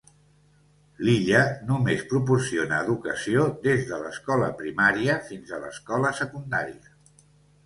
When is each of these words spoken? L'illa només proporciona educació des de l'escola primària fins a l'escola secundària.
L'illa 1.07 1.41
només 1.71 2.01
proporciona 2.13 2.79
educació 2.85 3.45
des 3.69 3.85
de 3.91 4.01
l'escola 4.05 4.49
primària 4.63 5.19
fins 5.29 5.53
a 5.53 5.61
l'escola 5.67 6.15
secundària. 6.23 6.93